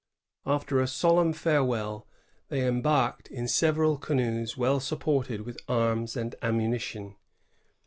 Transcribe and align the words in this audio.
After 0.47 0.81
a 0.81 0.87
solemn 0.87 1.31
farewell, 1.31 2.07
they 2.49 2.65
embarked 2.67 3.27
in 3.27 3.45
seveial 3.45 4.01
canoes 4.01 4.57
well 4.57 4.79
supplied 4.79 5.41
with 5.41 5.59
arms 5.67 6.17
and 6.17 6.33
ammunition. 6.41 7.17